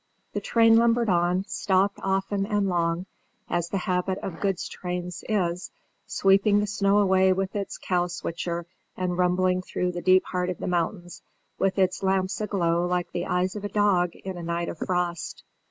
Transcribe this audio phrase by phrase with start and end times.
[0.33, 3.05] The train lumbered on, stopped often and long,
[3.47, 5.69] as the habit of goods trains is,
[6.07, 8.65] sweeping the snow away with its cow switcher,
[8.97, 11.21] and rumbling through the deep heart of the mountains,
[11.59, 15.43] with its lamps aglow like the eyes of a dog in a night of frost.